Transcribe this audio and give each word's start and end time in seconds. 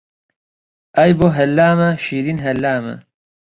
ئای 0.97 1.11
بۆ 1.19 1.27
هەلامە 1.37 1.89
شیرین 2.03 2.39
هەلامە 2.45 2.95